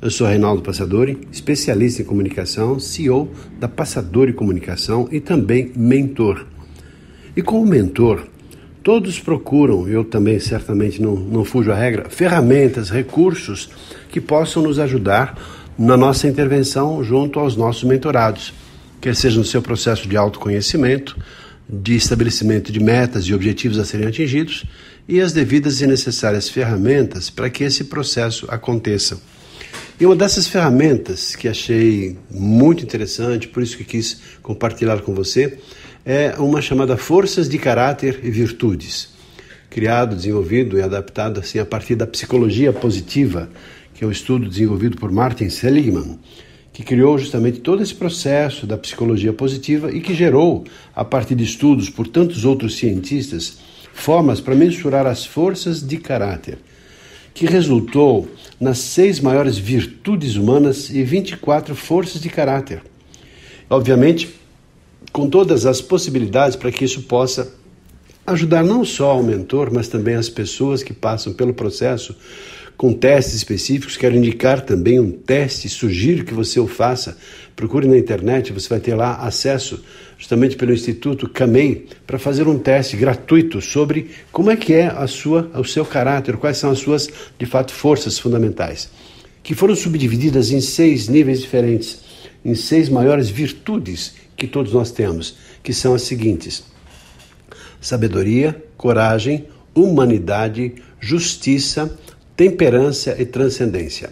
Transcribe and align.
Eu 0.00 0.12
sou 0.12 0.28
Reinaldo 0.28 0.62
Passadori, 0.62 1.18
especialista 1.32 2.02
em 2.02 2.04
comunicação, 2.04 2.78
CEO 2.78 3.32
da 3.58 3.66
Passadori 3.66 4.32
Comunicação 4.32 5.08
e 5.10 5.18
também 5.18 5.72
mentor. 5.74 6.46
E 7.36 7.42
como 7.42 7.66
mentor, 7.66 8.24
todos 8.80 9.18
procuram, 9.18 9.88
eu 9.88 10.04
também 10.04 10.38
certamente 10.38 11.02
não, 11.02 11.16
não 11.16 11.44
fujo 11.44 11.72
à 11.72 11.74
regra, 11.74 12.08
ferramentas, 12.08 12.90
recursos 12.90 13.70
que 14.08 14.20
possam 14.20 14.62
nos 14.62 14.78
ajudar 14.78 15.36
na 15.76 15.96
nossa 15.96 16.28
intervenção 16.28 17.02
junto 17.02 17.40
aos 17.40 17.56
nossos 17.56 17.82
mentorados, 17.82 18.54
quer 19.00 19.16
seja 19.16 19.36
no 19.36 19.44
seu 19.44 19.60
processo 19.60 20.08
de 20.08 20.16
autoconhecimento, 20.16 21.18
de 21.68 21.96
estabelecimento 21.96 22.70
de 22.70 22.78
metas 22.78 23.24
e 23.24 23.34
objetivos 23.34 23.80
a 23.80 23.84
serem 23.84 24.06
atingidos 24.06 24.64
e 25.08 25.20
as 25.20 25.32
devidas 25.32 25.80
e 25.80 25.88
necessárias 25.88 26.48
ferramentas 26.48 27.30
para 27.30 27.50
que 27.50 27.64
esse 27.64 27.82
processo 27.82 28.46
aconteça. 28.48 29.20
E 30.00 30.06
uma 30.06 30.14
dessas 30.14 30.46
ferramentas 30.46 31.34
que 31.34 31.48
achei 31.48 32.16
muito 32.30 32.84
interessante, 32.84 33.48
por 33.48 33.64
isso 33.64 33.76
que 33.76 33.82
quis 33.82 34.20
compartilhar 34.40 35.00
com 35.00 35.12
você, 35.12 35.58
é 36.06 36.36
uma 36.38 36.62
chamada 36.62 36.96
Forças 36.96 37.48
de 37.48 37.58
Caráter 37.58 38.20
e 38.22 38.30
Virtudes. 38.30 39.08
Criado, 39.68 40.14
desenvolvido 40.14 40.78
e 40.78 40.82
adaptado 40.82 41.40
assim 41.40 41.58
a 41.58 41.66
partir 41.66 41.96
da 41.96 42.06
psicologia 42.06 42.72
positiva, 42.72 43.50
que 43.92 44.04
é 44.04 44.06
um 44.06 44.12
estudo 44.12 44.48
desenvolvido 44.48 44.96
por 44.96 45.10
Martin 45.10 45.50
Seligman, 45.50 46.20
que 46.72 46.84
criou 46.84 47.18
justamente 47.18 47.58
todo 47.58 47.82
esse 47.82 47.94
processo 47.94 48.68
da 48.68 48.78
psicologia 48.78 49.32
positiva 49.32 49.90
e 49.90 50.00
que 50.00 50.14
gerou, 50.14 50.62
a 50.94 51.04
partir 51.04 51.34
de 51.34 51.42
estudos 51.42 51.90
por 51.90 52.06
tantos 52.06 52.44
outros 52.44 52.76
cientistas, 52.76 53.58
formas 53.92 54.40
para 54.40 54.54
mensurar 54.54 55.08
as 55.08 55.26
forças 55.26 55.84
de 55.84 55.96
caráter 55.96 56.56
que 57.38 57.46
resultou 57.46 58.28
nas 58.58 58.78
seis 58.78 59.20
maiores 59.20 59.56
virtudes 59.56 60.34
humanas 60.34 60.90
e 60.90 61.04
24 61.04 61.72
forças 61.76 62.20
de 62.20 62.28
caráter. 62.28 62.82
Obviamente, 63.70 64.28
com 65.12 65.30
todas 65.30 65.64
as 65.64 65.80
possibilidades 65.80 66.56
para 66.56 66.72
que 66.72 66.84
isso 66.84 67.02
possa 67.02 67.54
ajudar 68.26 68.64
não 68.64 68.84
só 68.84 69.12
ao 69.12 69.22
mentor, 69.22 69.72
mas 69.72 69.86
também 69.86 70.16
as 70.16 70.28
pessoas 70.28 70.82
que 70.82 70.92
passam 70.92 71.32
pelo 71.32 71.54
processo 71.54 72.16
com 72.78 72.92
testes 72.92 73.34
específicos. 73.34 73.96
Quero 73.96 74.16
indicar 74.16 74.60
também 74.62 75.00
um 75.00 75.10
teste, 75.10 75.68
sugiro 75.68 76.24
que 76.24 76.32
você 76.32 76.60
o 76.60 76.68
faça. 76.68 77.18
Procure 77.54 77.88
na 77.88 77.98
internet, 77.98 78.52
você 78.52 78.68
vai 78.68 78.78
ter 78.78 78.94
lá 78.94 79.16
acesso 79.16 79.84
justamente 80.16 80.56
pelo 80.56 80.72
Instituto 80.72 81.28
CAMEI, 81.28 81.86
para 82.06 82.18
fazer 82.18 82.48
um 82.48 82.58
teste 82.58 82.96
gratuito 82.96 83.60
sobre 83.60 84.10
como 84.32 84.50
é 84.50 84.56
que 84.56 84.72
é 84.72 84.86
a 84.86 85.06
sua, 85.06 85.50
o 85.54 85.64
seu 85.64 85.84
caráter, 85.84 86.36
quais 86.36 86.56
são 86.56 86.70
as 86.70 86.78
suas, 86.78 87.08
de 87.38 87.46
fato, 87.46 87.72
forças 87.72 88.18
fundamentais, 88.18 88.90
que 89.42 89.54
foram 89.54 89.76
subdivididas 89.76 90.50
em 90.50 90.60
seis 90.60 91.08
níveis 91.08 91.40
diferentes, 91.40 92.00
em 92.44 92.54
seis 92.54 92.88
maiores 92.88 93.28
virtudes 93.28 94.14
que 94.36 94.46
todos 94.46 94.72
nós 94.72 94.90
temos, 94.90 95.36
que 95.62 95.72
são 95.72 95.94
as 95.94 96.02
seguintes: 96.02 96.64
sabedoria, 97.80 98.60
coragem, 98.76 99.46
humanidade, 99.74 100.74
justiça, 101.00 101.96
temperança 102.38 103.16
e 103.18 103.26
transcendência, 103.26 104.10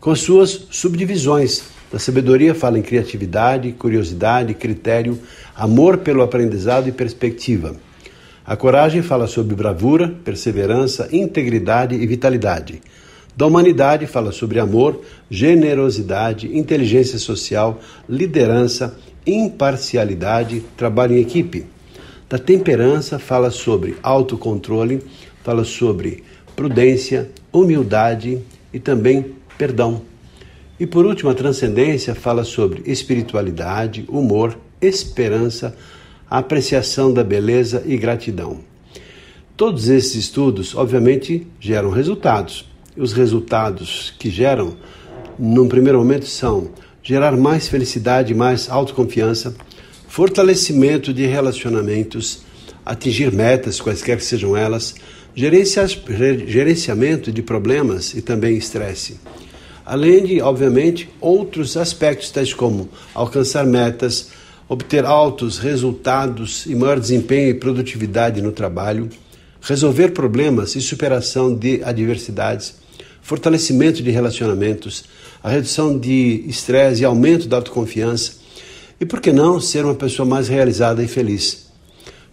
com 0.00 0.16
suas 0.16 0.68
subdivisões 0.70 1.62
da 1.92 1.98
sabedoria 1.98 2.54
fala 2.54 2.78
em 2.78 2.82
criatividade, 2.82 3.72
curiosidade, 3.72 4.54
critério, 4.54 5.18
amor 5.54 5.98
pelo 5.98 6.22
aprendizado 6.22 6.88
e 6.88 6.92
perspectiva. 6.92 7.76
A 8.46 8.56
coragem 8.56 9.02
fala 9.02 9.26
sobre 9.26 9.54
bravura, 9.54 10.08
perseverança, 10.24 11.10
integridade 11.12 11.94
e 11.94 12.06
vitalidade. 12.06 12.80
Da 13.36 13.44
humanidade 13.44 14.06
fala 14.06 14.32
sobre 14.32 14.58
amor, 14.58 15.02
generosidade, 15.30 16.56
inteligência 16.56 17.18
social, 17.18 17.78
liderança, 18.08 18.96
imparcialidade, 19.26 20.64
trabalho 20.78 21.14
em 21.14 21.20
equipe. 21.20 21.66
Da 22.26 22.38
temperança 22.38 23.18
fala 23.18 23.50
sobre 23.50 23.98
autocontrole, 24.02 25.02
fala 25.44 25.62
sobre 25.62 26.24
prudência, 26.60 27.30
humildade 27.50 28.38
e 28.70 28.78
também 28.78 29.34
perdão. 29.56 30.02
E 30.78 30.84
por 30.84 31.06
último, 31.06 31.30
a 31.30 31.34
transcendência 31.34 32.14
fala 32.14 32.44
sobre 32.44 32.82
espiritualidade, 32.84 34.04
humor, 34.06 34.58
esperança, 34.78 35.74
apreciação 36.28 37.14
da 37.14 37.24
beleza 37.24 37.82
e 37.86 37.96
gratidão. 37.96 38.60
Todos 39.56 39.88
esses 39.88 40.14
estudos, 40.16 40.74
obviamente, 40.74 41.46
geram 41.58 41.88
resultados. 41.88 42.70
Os 42.94 43.14
resultados 43.14 44.12
que 44.18 44.28
geram, 44.28 44.76
num 45.38 45.66
primeiro 45.66 45.98
momento, 45.98 46.26
são 46.26 46.72
gerar 47.02 47.38
mais 47.38 47.68
felicidade, 47.68 48.34
mais 48.34 48.68
autoconfiança, 48.68 49.54
fortalecimento 50.06 51.10
de 51.14 51.24
relacionamentos, 51.24 52.42
atingir 52.84 53.32
metas, 53.32 53.80
quaisquer 53.80 54.18
que 54.18 54.24
sejam 54.24 54.54
elas, 54.54 54.94
gerenciamento 55.34 57.32
de 57.32 57.42
problemas 57.42 58.14
e 58.14 58.22
também 58.22 58.56
estresse 58.56 59.18
além 59.90 60.24
de, 60.24 60.40
obviamente, 60.40 61.08
outros 61.20 61.76
aspectos, 61.76 62.30
tais 62.30 62.54
como 62.54 62.88
alcançar 63.12 63.66
metas, 63.66 64.28
obter 64.68 65.04
altos 65.04 65.58
resultados 65.58 66.64
e 66.66 66.76
maior 66.76 67.00
desempenho 67.00 67.50
e 67.50 67.54
produtividade 67.54 68.40
no 68.40 68.52
trabalho, 68.52 69.08
resolver 69.60 70.10
problemas 70.10 70.76
e 70.76 70.80
superação 70.80 71.52
de 71.52 71.82
adversidades, 71.82 72.76
fortalecimento 73.20 74.00
de 74.00 74.12
relacionamentos, 74.12 75.06
a 75.42 75.50
redução 75.50 75.98
de 75.98 76.44
estresse 76.46 77.02
e 77.02 77.04
aumento 77.04 77.48
da 77.48 77.56
autoconfiança, 77.56 78.34
e 79.00 79.04
por 79.04 79.20
que 79.20 79.32
não 79.32 79.60
ser 79.60 79.84
uma 79.84 79.94
pessoa 79.96 80.24
mais 80.24 80.46
realizada 80.46 81.02
e 81.02 81.08
feliz. 81.08 81.69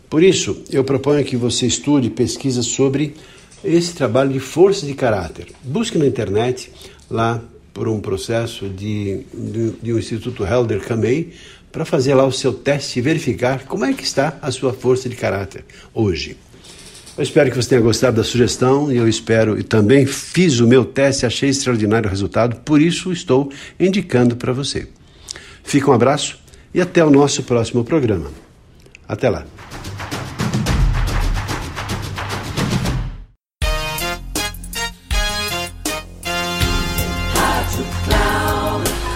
Por 0.09 0.23
isso, 0.23 0.63
eu 0.71 0.83
proponho 0.83 1.23
que 1.25 1.35
você 1.35 1.67
estude 1.67 2.09
pesquisa 2.09 2.61
sobre 2.61 3.15
esse 3.63 3.93
trabalho 3.93 4.31
de 4.31 4.39
força 4.39 4.85
de 4.85 4.93
caráter. 4.93 5.47
Busque 5.63 5.97
na 5.97 6.05
internet 6.05 6.71
lá 7.09 7.41
por 7.73 7.87
um 7.87 7.99
processo 7.99 8.67
de, 8.69 9.21
de, 9.33 9.71
de 9.81 9.93
um 9.93 9.99
Instituto 9.99 10.45
Helder 10.45 10.81
Kamei 10.81 11.33
para 11.71 11.85
fazer 11.85 12.15
lá 12.15 12.25
o 12.25 12.31
seu 12.31 12.53
teste 12.53 12.99
e 12.99 13.01
verificar 13.01 13.65
como 13.65 13.85
é 13.85 13.93
que 13.93 14.03
está 14.03 14.37
a 14.41 14.51
sua 14.51 14.73
força 14.73 15.09
de 15.09 15.15
caráter 15.15 15.65
hoje. 15.93 16.37
Eu 17.17 17.23
espero 17.23 17.49
que 17.49 17.55
você 17.55 17.69
tenha 17.69 17.81
gostado 17.81 18.17
da 18.17 18.23
sugestão 18.23 18.91
e 18.91 18.97
eu 18.97 19.07
espero 19.07 19.59
e 19.59 19.63
também 19.63 20.05
fiz 20.05 20.59
o 20.59 20.67
meu 20.67 20.85
teste, 20.85 21.25
achei 21.25 21.49
extraordinário 21.49 22.07
o 22.07 22.09
resultado, 22.09 22.57
por 22.57 22.81
isso 22.81 23.11
estou 23.11 23.51
indicando 23.79 24.35
para 24.35 24.53
você. 24.53 24.87
Fica 25.63 25.89
um 25.89 25.93
abraço 25.93 26.39
e 26.73 26.79
até 26.79 27.03
o 27.03 27.09
nosso 27.09 27.43
próximo 27.43 27.83
programa. 27.83 28.31
Até 29.07 29.29
lá. 29.29 29.45